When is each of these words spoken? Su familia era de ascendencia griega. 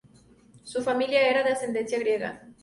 Su 0.63 0.81
familia 0.81 1.29
era 1.29 1.43
de 1.43 1.51
ascendencia 1.51 1.99
griega. 1.99 2.43